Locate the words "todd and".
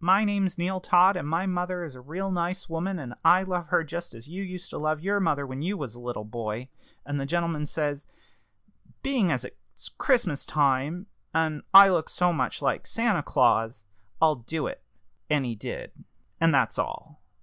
0.80-1.28